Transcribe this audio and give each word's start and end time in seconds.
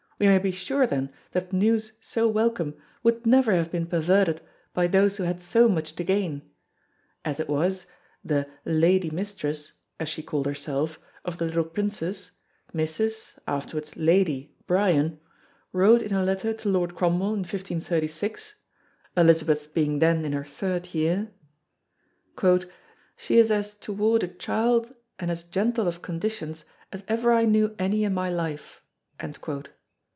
We 0.21 0.27
may 0.27 0.37
be 0.37 0.51
sure 0.51 0.85
then 0.85 1.11
that 1.31 1.51
news 1.51 1.93
so 1.99 2.27
welcome 2.27 2.75
would 3.01 3.25
never 3.25 3.53
have 3.53 3.71
been 3.71 3.87
perverted 3.87 4.39
by 4.71 4.85
those 4.85 5.17
who 5.17 5.23
had 5.23 5.41
so 5.41 5.67
much 5.67 5.95
to 5.95 6.03
gain. 6.03 6.43
As 7.25 7.39
it 7.39 7.49
was, 7.49 7.87
the 8.23 8.47
"lady 8.63 9.09
mistress" 9.09 9.71
as 9.99 10.09
she 10.09 10.21
called 10.21 10.45
herself 10.45 10.99
of 11.25 11.39
the 11.39 11.45
little 11.45 11.63
Princess, 11.65 12.33
Mrs. 12.71 13.39
(afterwards 13.47 13.97
Lady) 13.97 14.55
Bryan, 14.67 15.19
wrote 15.73 16.03
in 16.03 16.11
her 16.11 16.23
letter 16.23 16.53
to 16.53 16.69
Lord 16.69 16.93
Cromwell 16.93 17.29
in 17.33 17.39
1536 17.39 18.59
Elizabeth 19.17 19.73
being 19.73 19.97
then 19.97 20.23
in 20.23 20.33
her 20.33 20.45
third 20.45 20.93
year: 20.93 21.31
"She 23.17 23.39
is 23.39 23.49
as 23.49 23.73
toward 23.73 24.21
a 24.21 24.27
child 24.27 24.93
and 25.17 25.31
as 25.31 25.41
gentle 25.41 25.87
of 25.87 26.03
conditions, 26.03 26.63
as 26.91 27.03
ever 27.07 27.31
I 27.33 27.45
knew 27.45 27.75
any 27.79 28.03
in 28.03 28.13
my 28.13 28.29
life." 28.29 28.83